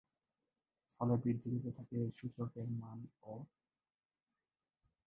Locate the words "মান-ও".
2.79-3.35